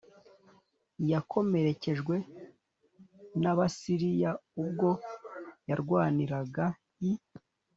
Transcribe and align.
yakomerekejwe 1.11 2.15
n 3.41 3.43
Abasiriya 3.51 4.31
ubwo 4.61 4.89
yarwaniraga 5.69 6.65
i 7.09 7.11